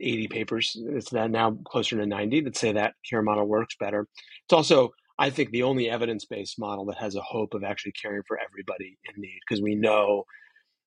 80 0.00 0.28
papers. 0.28 0.76
It's 0.90 1.12
now 1.12 1.56
closer 1.64 1.96
to 1.96 2.06
90 2.06 2.42
that 2.42 2.56
say 2.56 2.72
that 2.72 2.94
care 3.08 3.22
model 3.22 3.46
works 3.46 3.76
better. 3.78 4.08
It's 4.44 4.52
also, 4.52 4.90
I 5.18 5.30
think, 5.30 5.50
the 5.50 5.62
only 5.62 5.88
evidence 5.88 6.24
based 6.24 6.58
model 6.58 6.86
that 6.86 6.98
has 6.98 7.14
a 7.14 7.22
hope 7.22 7.54
of 7.54 7.64
actually 7.64 7.92
caring 7.92 8.22
for 8.26 8.38
everybody 8.38 8.98
in 9.08 9.20
need 9.20 9.38
because 9.46 9.62
we 9.62 9.74
know 9.74 10.24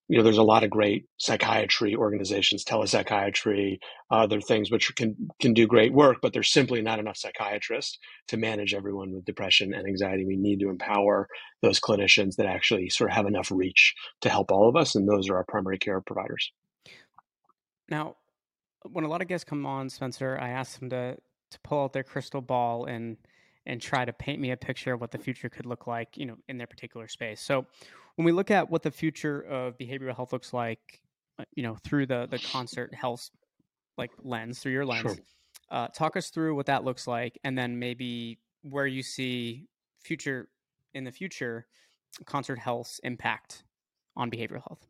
you 0.08 0.16
know, 0.16 0.24
there's 0.24 0.38
a 0.38 0.42
lot 0.42 0.64
of 0.64 0.70
great 0.70 1.04
psychiatry 1.18 1.94
organizations, 1.94 2.64
telepsychiatry, 2.64 3.78
other 4.10 4.40
things 4.40 4.70
which 4.70 4.94
can 4.96 5.14
can 5.38 5.52
do 5.52 5.66
great 5.66 5.92
work, 5.92 6.18
but 6.22 6.32
there's 6.32 6.50
simply 6.50 6.80
not 6.80 6.98
enough 6.98 7.18
psychiatrists 7.18 7.98
to 8.28 8.38
manage 8.38 8.72
everyone 8.72 9.12
with 9.12 9.26
depression 9.26 9.74
and 9.74 9.86
anxiety. 9.86 10.24
We 10.24 10.36
need 10.36 10.60
to 10.60 10.70
empower 10.70 11.28
those 11.60 11.78
clinicians 11.78 12.36
that 12.36 12.46
actually 12.46 12.88
sort 12.88 13.10
of 13.10 13.16
have 13.16 13.26
enough 13.26 13.50
reach 13.50 13.94
to 14.22 14.30
help 14.30 14.50
all 14.50 14.68
of 14.68 14.76
us, 14.76 14.94
and 14.94 15.06
those 15.06 15.28
are 15.28 15.36
our 15.36 15.44
primary 15.46 15.78
care 15.78 16.00
providers. 16.00 16.50
Now, 17.90 18.16
when 18.90 19.04
a 19.04 19.08
lot 19.08 19.20
of 19.20 19.28
guests 19.28 19.44
come 19.44 19.66
on, 19.66 19.90
Spencer, 19.90 20.38
I 20.40 20.48
ask 20.50 20.78
them 20.78 20.90
to 20.90 21.16
to 21.50 21.58
pull 21.60 21.82
out 21.82 21.92
their 21.92 22.02
crystal 22.02 22.40
ball 22.40 22.86
and 22.86 23.18
and 23.66 23.82
try 23.82 24.06
to 24.06 24.12
paint 24.14 24.40
me 24.40 24.50
a 24.50 24.56
picture 24.56 24.94
of 24.94 25.00
what 25.02 25.10
the 25.10 25.18
future 25.18 25.50
could 25.50 25.66
look 25.66 25.86
like, 25.86 26.16
you 26.16 26.24
know, 26.24 26.36
in 26.48 26.56
their 26.56 26.66
particular 26.66 27.06
space. 27.06 27.40
So, 27.42 27.66
when 28.18 28.24
we 28.24 28.32
look 28.32 28.50
at 28.50 28.68
what 28.68 28.82
the 28.82 28.90
future 28.90 29.40
of 29.42 29.78
behavioral 29.78 30.12
health 30.12 30.32
looks 30.32 30.52
like, 30.52 31.00
uh, 31.38 31.44
you 31.54 31.62
know, 31.62 31.76
through 31.84 32.04
the 32.04 32.26
the 32.28 32.38
concert 32.52 32.92
health 32.92 33.30
like 33.96 34.10
lens, 34.24 34.58
through 34.58 34.72
your 34.72 34.84
lens, 34.84 35.02
sure. 35.02 35.16
uh, 35.70 35.86
talk 35.88 36.16
us 36.16 36.28
through 36.30 36.56
what 36.56 36.66
that 36.66 36.82
looks 36.82 37.06
like, 37.06 37.38
and 37.44 37.56
then 37.56 37.78
maybe 37.78 38.40
where 38.62 38.88
you 38.88 39.04
see 39.04 39.66
future 40.02 40.48
in 40.94 41.04
the 41.04 41.12
future 41.12 41.68
concert 42.24 42.58
health's 42.58 42.98
impact 43.04 43.62
on 44.16 44.32
behavioral 44.32 44.64
health. 44.66 44.84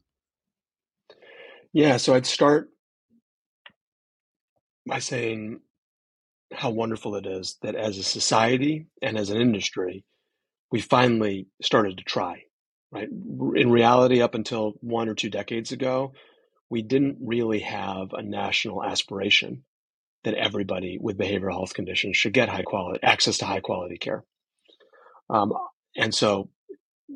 Yeah, 1.75 1.99
so 1.99 2.15
I'd 2.15 2.25
start 2.25 2.71
by 4.87 5.01
saying 5.01 5.61
how 6.55 6.71
wonderful 6.71 7.15
it 7.17 7.27
is 7.27 7.59
that 7.61 7.75
as 7.75 7.99
a 7.99 8.03
society 8.03 8.87
and 9.03 9.19
as 9.19 9.29
an 9.29 9.39
industry, 9.39 10.03
we 10.73 10.81
finally 10.81 11.47
started 11.61 11.99
to 11.99 12.05
try 12.05 12.45
right? 12.91 13.09
In 13.09 13.71
reality, 13.71 14.23
up 14.23 14.35
until 14.35 14.75
one 14.81 15.09
or 15.09 15.15
two 15.15 15.31
decades 15.31 15.73
ago, 15.73 16.13
we 16.71 16.83
didn't 16.83 17.19
really 17.21 17.61
have 17.61 18.13
a 18.13 18.23
national 18.23 18.85
aspiration 18.85 19.65
that 20.25 20.35
everybody 20.35 20.99
with 21.01 21.19
behavioral 21.19 21.53
health 21.53 21.75
conditions 21.75 22.17
should 22.17 22.33
get 22.33 22.49
high 22.49 22.63
quality 22.63 23.01
access 23.03 23.39
to 23.39 23.47
high 23.47 23.61
quality 23.61 23.99
care. 23.99 24.25
Um, 25.31 25.53
and 25.97 26.15
so 26.15 26.51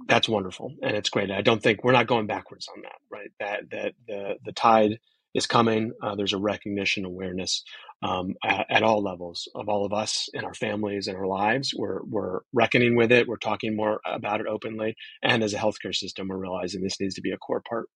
that's 0.06 0.28
wonderful 0.28 0.74
and 0.82 0.96
it's 0.96 1.10
great. 1.10 1.30
I 1.30 1.42
don't 1.42 1.62
think 1.62 1.84
we're 1.84 1.92
not 1.92 2.06
going 2.06 2.26
backwards 2.26 2.68
on 2.74 2.82
that, 2.82 2.98
right? 3.10 3.30
That 3.40 3.70
that 3.70 3.92
the 4.06 4.34
the 4.44 4.52
tide 4.52 4.98
is 5.34 5.46
coming. 5.46 5.92
Uh, 6.02 6.14
there's 6.14 6.32
a 6.32 6.38
recognition, 6.38 7.04
awareness 7.04 7.64
um, 8.02 8.34
at, 8.44 8.66
at, 8.70 8.82
all 8.82 9.02
levels 9.02 9.48
of 9.54 9.68
all 9.68 9.84
of 9.84 9.92
us 9.92 10.28
in 10.34 10.44
our 10.44 10.54
families 10.54 11.06
and 11.06 11.16
our 11.16 11.26
lives. 11.26 11.72
We're, 11.76 12.02
we're 12.04 12.40
reckoning 12.52 12.96
with 12.96 13.12
it. 13.12 13.28
We're 13.28 13.36
talking 13.36 13.76
more 13.76 14.00
about 14.04 14.40
it 14.40 14.46
openly. 14.46 14.96
And 15.22 15.42
as 15.42 15.54
a 15.54 15.58
healthcare 15.58 15.94
system, 15.94 16.28
we're 16.28 16.36
realizing 16.36 16.82
this 16.82 17.00
needs 17.00 17.14
to 17.14 17.22
be 17.22 17.32
a 17.32 17.38
core 17.38 17.62
part. 17.66 17.88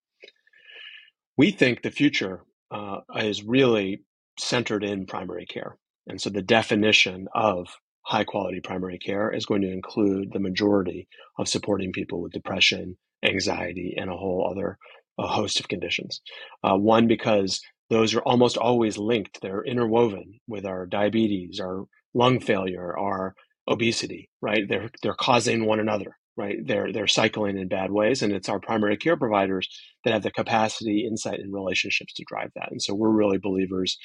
We 1.37 1.51
think 1.51 1.83
the 1.83 1.91
future 1.91 2.45
uh, 2.71 3.01
is 3.17 3.43
really 3.43 4.03
centered 4.39 4.85
in 4.85 5.07
primary 5.07 5.47
care. 5.47 5.77
And 6.07 6.21
so 6.21 6.31
the 6.31 6.43
definition 6.43 7.27
of 7.35 7.67
high 8.03 8.25
quality 8.25 8.61
primary 8.61 8.99
care 8.99 9.33
is 9.33 9.47
going 9.47 9.63
to 9.63 9.73
include 9.73 10.33
the 10.33 10.39
majority 10.39 11.09
of 11.39 11.49
supporting 11.49 11.93
people 11.93 12.23
with 12.23 12.33
depression, 12.33 12.97
anxiety, 13.25 13.95
and 13.97 14.09
a 14.09 14.17
whole 14.17 14.49
other 14.49 14.79
a 15.19 15.27
host 15.27 15.61
of 15.61 15.69
conditions. 15.69 16.21
Uh, 16.63 16.77
one, 16.77 17.07
because 17.07 17.61
those 17.91 18.15
are 18.15 18.23
almost 18.23 18.57
always 18.57 18.99
linked. 18.99 19.41
They're 19.41 19.65
interwoven 19.65 20.41
with 20.49 20.67
our 20.67 20.87
diabetes, 20.87 21.61
our 21.61 21.85
lung 22.15 22.41
failure, 22.41 22.97
our 22.99 23.35
obesity, 23.69 24.29
right? 24.41 24.69
They're 24.69 24.91
they're 25.03 25.15
causing 25.15 25.65
one 25.65 25.81
another, 25.81 26.17
right? 26.37 26.57
They're 26.65 26.93
they're 26.93 27.07
cycling 27.07 27.59
in 27.59 27.69
bad 27.69 27.91
ways, 27.91 28.23
and 28.23 28.33
it's 28.33 28.49
our 28.49 28.61
primary 28.61 28.97
care 28.97 29.17
providers 29.17 29.69
that 30.05 30.13
have 30.13 30.23
the 30.23 30.31
capacity, 30.31 31.07
insight, 31.07 31.41
and 31.41 31.53
relationships 31.53 32.13
to 32.15 32.25
drive 32.29 32.51
that. 32.57 32.71
And 32.71 32.83
so 32.83 32.95
we're 32.95 33.11
really 33.11 33.39
believers 33.39 33.99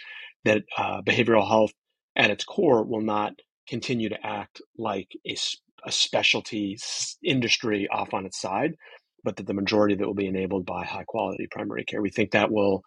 that 0.45 0.63
uh, 0.77 1.01
behavioral 1.01 1.47
health, 1.47 1.71
at 2.15 2.31
its 2.31 2.43
core, 2.43 2.83
will 2.83 3.01
not 3.01 3.33
continue 3.67 4.09
to 4.09 4.25
act 4.25 4.61
like 4.77 5.07
a, 5.27 5.35
a 5.85 5.91
specialty 5.91 6.77
industry 7.23 7.87
off 7.91 8.13
on 8.13 8.25
its 8.25 8.39
side, 8.41 8.73
but 9.23 9.37
that 9.37 9.47
the 9.47 9.53
majority 9.53 9.93
of 9.93 10.01
it 10.01 10.07
will 10.07 10.13
be 10.13 10.27
enabled 10.27 10.65
by 10.65 10.85
high 10.85 11.05
quality 11.05 11.47
primary 11.49 11.83
care. 11.83 12.01
We 12.01 12.09
think 12.09 12.31
that 12.31 12.51
will 12.51 12.83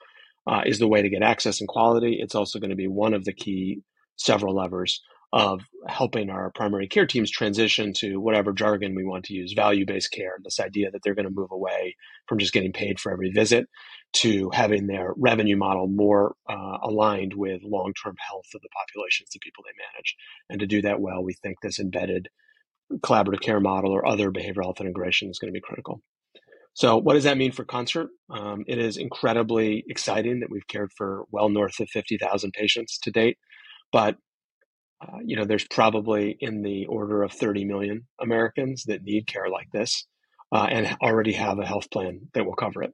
uh, 0.47 0.63
is 0.67 0.79
the 0.79 0.89
way 0.89 1.03
to 1.03 1.09
get 1.09 1.23
access 1.23 1.61
and 1.61 1.69
quality. 1.69 2.19
It's 2.21 2.35
also 2.35 2.59
going 2.59 2.71
to 2.71 2.77
be 2.77 2.89
one 2.89 3.15
of 3.15 3.25
the 3.25 3.33
key 3.33 3.81
several 4.17 4.55
levers 4.55 5.01
of 5.33 5.63
helping 5.89 6.31
our 6.31 6.53
primary 6.53 6.87
care 6.87 7.07
teams 7.07 7.29
transition 7.29 7.93
to 7.93 8.21
whatever 8.21 8.53
jargon 8.53 8.95
we 8.95 9.05
want 9.05 9.25
to 9.25 9.35
use 9.35 9.53
value 9.53 9.85
based 9.85 10.13
care, 10.13 10.37
this 10.45 10.61
idea 10.61 10.93
that 10.93 11.01
they're 11.03 11.17
going 11.17 11.27
to 11.27 11.35
move 11.35 11.51
away 11.51 11.97
from 12.29 12.39
just 12.39 12.53
getting 12.53 12.73
paid 12.73 13.01
for 13.01 13.11
every 13.11 13.33
visit 13.33 13.67
to 14.13 14.49
having 14.53 14.87
their 14.87 15.13
revenue 15.17 15.57
model 15.57 15.89
more 15.89 16.37
uh, 16.49 16.79
aligned 16.85 17.35
with 17.35 17.63
long 17.65 17.93
term 18.01 18.15
health 18.29 18.47
of 18.55 18.61
the 18.61 18.69
populations, 18.69 19.31
the 19.33 19.41
people 19.41 19.65
they 19.65 19.85
manage. 19.93 20.15
And 20.49 20.61
to 20.61 20.67
do 20.67 20.83
that 20.83 21.01
well, 21.01 21.25
we 21.25 21.35
think 21.35 21.57
this 21.61 21.81
embedded 21.81 22.29
collaborative 22.99 23.41
care 23.41 23.59
model 23.59 23.91
or 23.91 24.07
other 24.07 24.31
behavioral 24.31 24.67
health 24.67 24.81
integration 24.81 25.31
is 25.31 25.41
going 25.41 25.53
to 25.53 25.59
be 25.59 25.61
critical. 25.61 26.01
So, 26.75 26.97
what 26.97 27.15
does 27.15 27.25
that 27.25 27.39
mean 27.39 27.53
for 27.53 27.65
Concert? 27.65 28.09
Um, 28.31 28.65
it 28.67 28.79
is 28.79 28.97
incredibly 28.97 29.85
exciting 29.89 30.41
that 30.41 30.51
we've 30.51 30.67
cared 30.67 30.91
for 30.97 31.25
well 31.31 31.49
north 31.49 31.79
of 31.79 31.89
50,000 31.89 32.53
patients 32.53 32.99
to 33.05 33.13
date. 33.13 33.39
But, 33.93 34.17
uh, 35.01 35.19
you 35.25 35.37
know, 35.37 35.45
there's 35.45 35.67
probably 35.69 36.37
in 36.41 36.63
the 36.63 36.87
order 36.87 37.23
of 37.23 37.33
30 37.33 37.65
million 37.65 38.09
Americans 38.21 38.85
that 38.89 39.05
need 39.05 39.29
care 39.29 39.49
like 39.49 39.71
this 39.73 40.05
uh, 40.53 40.67
and 40.69 40.97
already 41.01 41.33
have 41.35 41.61
a 41.61 41.67
health 41.67 41.91
plan 41.93 42.23
that 42.35 42.45
will 42.45 42.57
cover 42.57 42.83
it. 42.83 42.93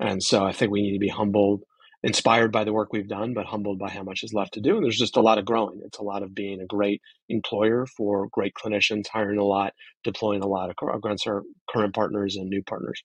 And 0.00 0.22
so 0.22 0.44
I 0.44 0.52
think 0.52 0.72
we 0.72 0.80
need 0.80 0.94
to 0.94 0.98
be 0.98 1.08
humbled, 1.08 1.64
inspired 2.02 2.50
by 2.50 2.64
the 2.64 2.72
work 2.72 2.94
we've 2.94 3.08
done, 3.08 3.34
but 3.34 3.44
humbled 3.44 3.78
by 3.78 3.90
how 3.90 4.04
much 4.04 4.24
is 4.24 4.32
left 4.32 4.54
to 4.54 4.62
do. 4.62 4.76
And 4.76 4.84
there's 4.84 4.98
just 4.98 5.18
a 5.18 5.22
lot 5.22 5.36
of 5.36 5.44
growing. 5.44 5.82
It's 5.84 5.98
a 5.98 6.02
lot 6.02 6.22
of 6.22 6.34
being 6.34 6.62
a 6.62 6.66
great 6.66 7.02
employer 7.28 7.84
for 7.94 8.28
great 8.32 8.54
clinicians, 8.54 9.08
hiring 9.12 9.38
a 9.38 9.44
lot, 9.44 9.74
deploying 10.02 10.42
a 10.42 10.46
lot 10.46 10.70
of 10.70 10.76
our 10.82 11.42
current 11.68 11.94
partners 11.94 12.36
and 12.36 12.48
new 12.48 12.62
partners. 12.62 13.02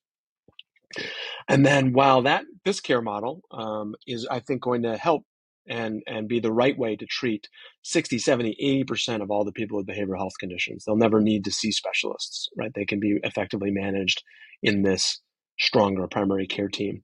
And 1.48 1.64
then 1.64 1.92
while 1.92 2.22
that 2.22 2.44
this 2.64 2.80
care 2.80 3.02
model 3.02 3.42
um, 3.50 3.94
is, 4.06 4.26
I 4.30 4.40
think, 4.40 4.62
going 4.62 4.82
to 4.82 4.96
help 4.96 5.24
and 5.66 6.02
and 6.06 6.28
be 6.28 6.40
the 6.40 6.52
right 6.52 6.78
way 6.78 6.94
to 6.96 7.06
treat 7.06 7.48
60 7.84 8.18
70 8.18 8.84
80% 8.86 9.22
of 9.22 9.30
all 9.30 9.44
the 9.44 9.52
people 9.52 9.78
with 9.78 9.86
behavioral 9.86 10.18
health 10.18 10.34
conditions 10.38 10.84
they'll 10.84 10.96
never 10.96 11.20
need 11.20 11.44
to 11.44 11.50
see 11.50 11.72
specialists 11.72 12.48
right? 12.56 12.72
They 12.74 12.84
can 12.84 13.00
be 13.00 13.18
effectively 13.22 13.70
managed 13.70 14.22
in 14.62 14.82
this 14.82 15.20
stronger 15.58 16.06
primary 16.06 16.46
care 16.46 16.68
team 16.68 17.02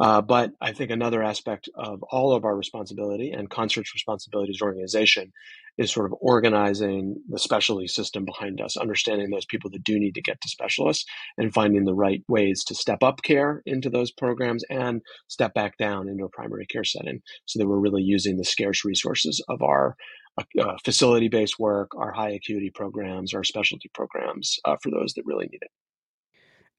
uh, 0.00 0.22
but 0.22 0.52
I 0.62 0.72
think 0.72 0.90
another 0.90 1.22
aspect 1.22 1.68
of 1.74 2.02
all 2.04 2.32
of 2.32 2.46
our 2.46 2.56
responsibility 2.56 3.32
and 3.32 3.50
Concert's 3.50 3.92
responsibility 3.94 4.50
as 4.50 4.60
an 4.62 4.66
organization 4.66 5.30
is 5.76 5.92
sort 5.92 6.06
of 6.06 6.16
organizing 6.22 7.16
the 7.28 7.38
specialty 7.38 7.86
system 7.86 8.24
behind 8.24 8.62
us, 8.62 8.78
understanding 8.78 9.28
those 9.28 9.44
people 9.44 9.68
that 9.70 9.84
do 9.84 9.98
need 10.00 10.14
to 10.14 10.22
get 10.22 10.40
to 10.40 10.48
specialists 10.48 11.04
and 11.36 11.52
finding 11.52 11.84
the 11.84 11.94
right 11.94 12.22
ways 12.28 12.64
to 12.64 12.74
step 12.74 13.02
up 13.02 13.22
care 13.22 13.62
into 13.66 13.90
those 13.90 14.10
programs 14.10 14.64
and 14.70 15.02
step 15.28 15.52
back 15.52 15.76
down 15.76 16.08
into 16.08 16.24
a 16.24 16.30
primary 16.30 16.64
care 16.66 16.84
setting 16.84 17.20
so 17.44 17.58
that 17.58 17.68
we're 17.68 17.78
really 17.78 18.02
using 18.02 18.38
the 18.38 18.44
scarce 18.44 18.86
resources 18.86 19.44
of 19.50 19.60
our 19.60 19.96
uh, 20.38 20.62
uh 20.62 20.76
facility 20.82 21.28
based 21.28 21.58
work, 21.58 21.90
our 21.98 22.12
high 22.12 22.30
acuity 22.30 22.70
programs, 22.74 23.34
our 23.34 23.44
specialty 23.44 23.90
programs 23.94 24.58
uh, 24.64 24.76
for 24.82 24.90
those 24.90 25.12
that 25.12 25.26
really 25.26 25.46
need 25.46 25.60
it. 25.60 25.70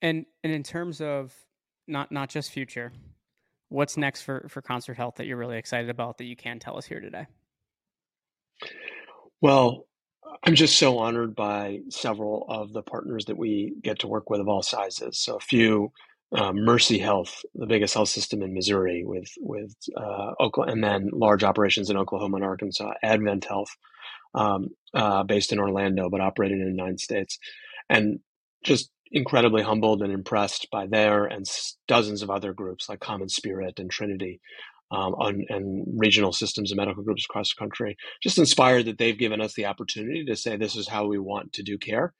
And, 0.01 0.25
and 0.43 0.51
in 0.51 0.63
terms 0.63 1.01
of 1.01 1.35
not 1.87 2.11
not 2.11 2.29
just 2.29 2.51
future. 2.51 2.91
What's 3.69 3.97
next 3.97 4.21
for 4.21 4.47
for 4.49 4.61
Concert 4.61 4.95
Health 4.95 5.15
that 5.15 5.25
you're 5.25 5.37
really 5.37 5.57
excited 5.57 5.89
about 5.89 6.17
that 6.17 6.25
you 6.25 6.35
can 6.35 6.59
tell 6.59 6.77
us 6.77 6.85
here 6.85 6.99
today? 6.99 7.27
Well, 9.41 9.87
I'm 10.43 10.55
just 10.55 10.77
so 10.77 10.99
honored 10.99 11.35
by 11.35 11.79
several 11.89 12.45
of 12.47 12.73
the 12.73 12.81
partners 12.81 13.25
that 13.25 13.37
we 13.37 13.75
get 13.81 13.99
to 13.99 14.07
work 14.07 14.29
with 14.29 14.39
of 14.39 14.47
all 14.47 14.61
sizes. 14.61 15.19
So 15.19 15.35
a 15.35 15.39
few, 15.39 15.91
uh, 16.35 16.53
Mercy 16.53 16.99
Health, 16.99 17.41
the 17.55 17.65
biggest 17.65 17.93
health 17.93 18.09
system 18.09 18.41
in 18.41 18.53
Missouri, 18.53 19.03
with 19.05 19.31
with 19.39 19.75
uh, 19.95 20.31
Oklahoma, 20.39 20.71
and 20.71 20.83
then 20.83 21.09
large 21.11 21.43
operations 21.43 21.89
in 21.89 21.97
Oklahoma 21.97 22.37
and 22.37 22.45
Arkansas. 22.45 22.93
Advent 23.03 23.45
Health, 23.45 23.75
um, 24.33 24.69
uh, 24.93 25.23
based 25.23 25.51
in 25.51 25.59
Orlando 25.59 26.09
but 26.09 26.21
operating 26.21 26.61
in 26.61 26.75
nine 26.75 26.97
states, 26.97 27.37
and 27.89 28.19
just 28.63 28.91
incredibly 29.11 29.61
humbled 29.61 30.01
and 30.01 30.11
impressed 30.11 30.67
by 30.71 30.87
their 30.87 31.25
and 31.25 31.45
dozens 31.87 32.21
of 32.21 32.29
other 32.29 32.53
groups 32.53 32.87
like 32.87 32.99
Common 32.99 33.29
Spirit 33.29 33.79
and 33.79 33.89
Trinity 33.89 34.39
um, 34.91 35.13
on, 35.15 35.45
and 35.49 35.85
regional 35.97 36.33
systems 36.33 36.71
and 36.71 36.77
medical 36.77 37.03
groups 37.03 37.25
across 37.29 37.53
the 37.53 37.59
country. 37.59 37.95
Just 38.21 38.37
inspired 38.37 38.85
that 38.85 38.97
they've 38.97 39.17
given 39.17 39.41
us 39.41 39.53
the 39.53 39.65
opportunity 39.65 40.25
to 40.25 40.35
say 40.35 40.55
this 40.55 40.75
is 40.75 40.87
how 40.87 41.07
we 41.07 41.17
want 41.17 41.53
to 41.53 41.63
do 41.63 41.77
care. 41.77 42.13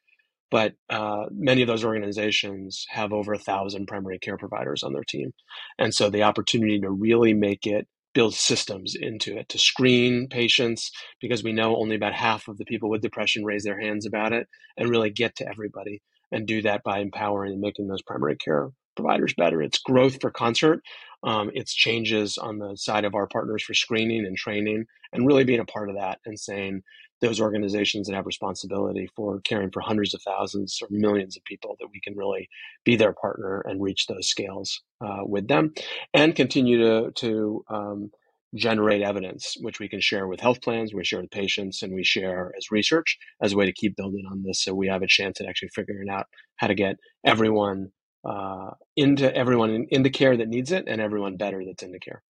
But 0.50 0.74
uh, 0.90 1.26
many 1.32 1.62
of 1.62 1.68
those 1.68 1.86
organizations 1.86 2.86
have 2.90 3.14
over 3.14 3.34
a 3.34 3.40
thousand 3.40 3.88
primary 3.88 4.20
care 4.20 4.38
providers 4.38 4.84
on 4.84 4.92
their 4.92 5.06
team. 5.06 5.32
And 5.80 5.94
so 5.94 6.10
the 6.10 6.24
opportunity 6.24 6.80
to 6.82 6.90
really 6.90 7.34
make 7.34 7.66
it 7.66 7.88
build 8.14 8.34
systems 8.34 8.94
into 9.00 9.38
it 9.38 9.48
to 9.48 9.58
screen 9.58 10.28
patients 10.30 10.92
because 11.22 11.44
we 11.44 11.54
know 11.54 11.78
only 11.78 11.96
about 11.96 12.14
half 12.14 12.50
of 12.50 12.58
the 12.58 12.66
people 12.66 12.90
with 12.90 13.02
depression 13.02 13.46
raise 13.46 13.64
their 13.64 13.80
hands 13.80 14.06
about 14.06 14.34
it 14.34 14.48
and 14.76 14.90
really 14.90 15.10
get 15.10 15.38
to 15.38 15.48
everybody 15.48 16.02
and 16.32 16.48
do 16.48 16.62
that 16.62 16.84
by 16.84 17.00
empowering 17.00 17.54
and 17.54 17.62
making 17.62 17.88
those 17.88 18.02
primary 18.02 18.36
care 18.36 18.70
providers 18.96 19.34
better. 19.38 19.62
It's 19.62 19.80
growth 19.80 20.20
for 20.22 20.32
concert. 20.32 20.82
Um, 21.24 21.52
it's 21.54 21.74
changes 21.74 22.38
on 22.38 22.58
the 22.58 22.76
side 22.76 23.06
of 23.06 23.16
our 23.16 23.28
partners 23.28 23.64
for 23.64 23.74
screening 23.74 24.26
and 24.26 24.36
training 24.36 24.86
and 25.14 25.26
really 25.28 25.44
being 25.44 25.60
a 25.60 25.66
part 25.66 25.90
of 25.90 25.96
that 25.96 26.20
and 26.26 26.40
saying 26.40 26.82
those 27.22 27.40
organizations 27.40 28.08
that 28.08 28.16
have 28.16 28.26
responsibility 28.26 29.08
for 29.16 29.40
caring 29.42 29.70
for 29.70 29.80
hundreds 29.80 30.16
of 30.16 30.22
thousands 30.24 30.80
or 30.82 30.88
millions 30.90 31.38
of 31.38 31.44
people 31.44 31.76
that 31.80 31.88
we 31.94 32.00
can 32.02 32.18
really 32.18 32.50
be 32.84 32.96
their 32.96 33.14
partner 33.14 33.62
and 33.62 33.82
reach 33.82 34.08
those 34.08 34.28
scales 34.28 34.82
uh, 35.06 35.22
with 35.24 35.48
them 35.48 35.74
and 36.16 36.36
continue 36.36 36.80
to, 36.80 37.12
to 37.12 37.64
um, 37.70 38.12
generate 38.56 39.02
evidence 39.02 39.56
which 39.62 39.80
we 39.80 39.88
can 39.88 40.02
share 40.02 40.28
with 40.28 40.42
health 40.42 40.62
plans 40.62 40.94
we 40.94 41.04
share 41.04 41.22
with 41.22 41.32
patients 41.32 41.82
and 41.82 41.94
we 41.94 42.04
share 42.04 42.52
as 42.58 42.70
research 42.70 43.18
as 43.42 43.54
a 43.54 43.58
way 43.58 43.66
to 43.66 43.72
keep 43.72 43.96
building 43.96 44.26
on 44.30 44.44
this 44.44 44.62
so 44.64 44.74
we 44.74 44.88
have 44.88 45.02
a 45.02 45.08
chance 45.08 45.40
at 45.40 45.48
actually 45.48 45.70
figuring 45.70 46.10
out 46.10 46.26
how 46.58 46.68
to 46.68 46.76
get 46.76 46.98
everyone 47.26 47.90
uh, 48.24 48.70
into 48.96 49.34
everyone 49.36 49.88
in, 49.90 50.04
the 50.04 50.10
care 50.10 50.38
that 50.38 50.48
needs 50.48 50.72
it 50.72 50.84
and 50.88 51.02
everyone 51.02 51.38
better 51.38 51.64
that's 51.66 51.82
into 51.82 51.98
care 51.98 52.22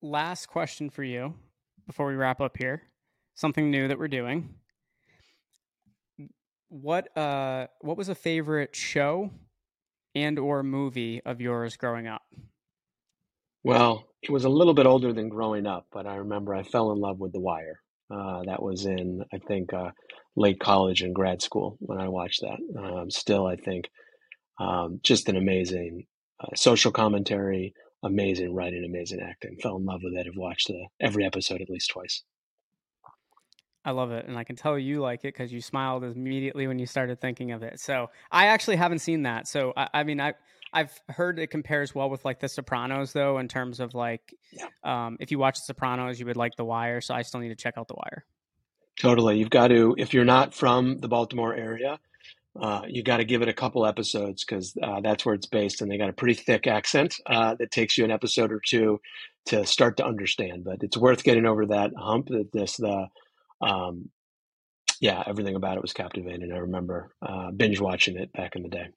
last 0.00 0.46
question 0.46 0.88
for 0.88 1.02
you 1.02 1.34
before 1.86 2.06
we 2.06 2.14
wrap 2.14 2.40
up 2.40 2.56
here 2.56 2.82
something 3.38 3.70
new 3.70 3.86
that 3.86 3.98
we're 3.98 4.08
doing. 4.08 4.52
What 6.68 7.16
uh 7.16 7.68
what 7.80 7.96
was 7.96 8.08
a 8.08 8.14
favorite 8.14 8.76
show 8.76 9.30
and 10.14 10.38
or 10.38 10.62
movie 10.62 11.22
of 11.24 11.40
yours 11.40 11.76
growing 11.76 12.06
up? 12.06 12.22
Well, 13.64 14.04
it 14.22 14.30
was 14.30 14.44
a 14.44 14.48
little 14.48 14.74
bit 14.74 14.86
older 14.86 15.12
than 15.12 15.28
growing 15.28 15.66
up, 15.66 15.86
but 15.92 16.06
I 16.06 16.16
remember 16.16 16.54
I 16.54 16.62
fell 16.62 16.92
in 16.92 16.98
love 16.98 17.18
with 17.18 17.32
The 17.32 17.40
Wire. 17.40 17.80
Uh, 18.10 18.42
that 18.46 18.62
was 18.62 18.86
in, 18.86 19.22
I 19.32 19.38
think, 19.38 19.72
uh, 19.72 19.90
late 20.34 20.58
college 20.60 21.02
and 21.02 21.14
grad 21.14 21.42
school 21.42 21.76
when 21.80 22.00
I 22.00 22.08
watched 22.08 22.40
that. 22.40 22.58
Um, 22.80 23.10
still, 23.10 23.46
I 23.46 23.56
think, 23.56 23.90
um, 24.58 25.00
just 25.02 25.28
an 25.28 25.36
amazing 25.36 26.06
uh, 26.40 26.54
social 26.54 26.90
commentary, 26.90 27.74
amazing 28.02 28.54
writing, 28.54 28.84
amazing 28.84 29.20
acting. 29.20 29.56
Fell 29.62 29.76
in 29.76 29.84
love 29.84 30.00
with 30.02 30.14
it. 30.14 30.26
I've 30.26 30.36
watched 30.36 30.68
the, 30.68 30.86
every 31.00 31.24
episode 31.24 31.60
at 31.60 31.68
least 31.68 31.90
twice. 31.90 32.22
I 33.84 33.90
love 33.90 34.10
it, 34.10 34.26
and 34.26 34.36
I 34.36 34.44
can 34.44 34.56
tell 34.56 34.78
you 34.78 35.00
like 35.00 35.20
it 35.20 35.34
because 35.34 35.52
you 35.52 35.60
smiled 35.60 36.04
immediately 36.04 36.66
when 36.66 36.78
you 36.78 36.86
started 36.86 37.20
thinking 37.20 37.52
of 37.52 37.62
it. 37.62 37.80
So 37.80 38.10
I 38.30 38.46
actually 38.46 38.76
haven't 38.76 38.98
seen 38.98 39.22
that. 39.22 39.48
So 39.48 39.72
I, 39.76 39.88
I 39.94 40.04
mean, 40.04 40.20
I 40.20 40.34
I've 40.72 40.92
heard 41.08 41.38
it 41.38 41.48
compares 41.48 41.94
well 41.94 42.10
with 42.10 42.24
like 42.24 42.40
The 42.40 42.48
Sopranos, 42.48 43.12
though, 43.12 43.38
in 43.38 43.48
terms 43.48 43.80
of 43.80 43.94
like, 43.94 44.34
yeah. 44.52 44.66
um, 44.84 45.16
if 45.20 45.30
you 45.30 45.38
watch 45.38 45.56
The 45.56 45.66
Sopranos, 45.66 46.20
you 46.20 46.26
would 46.26 46.36
like 46.36 46.56
The 46.56 46.64
Wire. 46.64 47.00
So 47.00 47.14
I 47.14 47.22
still 47.22 47.40
need 47.40 47.48
to 47.48 47.56
check 47.56 47.74
out 47.76 47.88
The 47.88 47.94
Wire. 47.94 48.24
Totally, 49.00 49.38
you've 49.38 49.50
got 49.50 49.68
to. 49.68 49.94
If 49.96 50.12
you're 50.12 50.24
not 50.24 50.54
from 50.54 50.98
the 50.98 51.08
Baltimore 51.08 51.54
area, 51.54 52.00
uh, 52.60 52.82
you 52.88 53.02
got 53.02 53.18
to 53.18 53.24
give 53.24 53.42
it 53.42 53.48
a 53.48 53.52
couple 53.52 53.86
episodes 53.86 54.44
because 54.44 54.76
uh, 54.82 55.00
that's 55.00 55.24
where 55.24 55.34
it's 55.34 55.46
based, 55.46 55.80
and 55.80 55.90
they 55.90 55.98
got 55.98 56.10
a 56.10 56.14
pretty 56.14 56.34
thick 56.34 56.66
accent 56.66 57.14
uh, 57.26 57.54
that 57.54 57.70
takes 57.70 57.96
you 57.96 58.04
an 58.04 58.10
episode 58.10 58.50
or 58.50 58.60
two 58.66 59.00
to 59.46 59.64
start 59.64 59.96
to 59.98 60.04
understand. 60.04 60.64
But 60.64 60.82
it's 60.82 60.96
worth 60.96 61.22
getting 61.22 61.46
over 61.46 61.66
that 61.66 61.92
hump. 61.96 62.28
That 62.28 62.50
this 62.52 62.76
the 62.76 63.06
um, 63.60 64.10
yeah, 65.00 65.22
everything 65.26 65.54
about 65.54 65.76
it 65.76 65.82
was 65.82 65.92
captivating. 65.92 66.52
I 66.52 66.58
remember 66.58 67.10
uh, 67.22 67.52
binge 67.52 67.80
watching 67.80 68.16
it 68.16 68.32
back 68.32 68.56
in 68.56 68.62
the 68.62 68.68
day. 68.68 68.88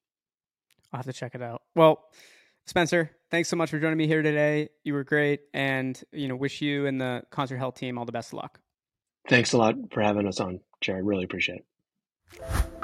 I'll 0.91 0.99
have 0.99 1.05
to 1.05 1.13
check 1.13 1.35
it 1.35 1.41
out. 1.41 1.61
Well, 1.75 2.03
Spencer, 2.65 3.11
thanks 3.29 3.49
so 3.49 3.55
much 3.55 3.69
for 3.69 3.79
joining 3.79 3.97
me 3.97 4.07
here 4.07 4.21
today. 4.21 4.69
You 4.83 4.93
were 4.93 5.03
great, 5.03 5.41
and 5.53 6.01
you 6.11 6.27
know, 6.27 6.35
wish 6.35 6.61
you 6.61 6.85
and 6.85 6.99
the 6.99 7.23
concert 7.31 7.57
health 7.57 7.75
team 7.75 7.97
all 7.97 8.05
the 8.05 8.11
best 8.11 8.29
of 8.29 8.39
luck. 8.39 8.59
Thanks 9.29 9.53
a 9.53 9.57
lot 9.57 9.75
for 9.91 10.01
having 10.01 10.27
us 10.27 10.39
on, 10.39 10.59
Jared. 10.81 11.05
Really 11.05 11.23
appreciate 11.23 11.63
it. 12.39 12.80